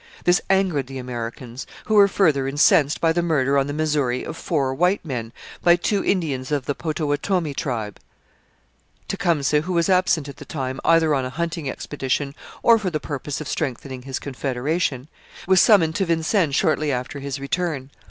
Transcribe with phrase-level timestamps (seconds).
[0.23, 4.35] This angered the Americans, who were further incensed by the murder on the Missouri of
[4.35, 5.31] four white men
[5.61, 7.99] by two Indians of the Potawatomi tribe.
[9.07, 12.33] Tecumseh, who was absent at the time either on a hunting expedition
[12.63, 15.07] or for the purpose of strengthening his confederation,
[15.45, 17.91] was summoned to Vincennes shortly after his return.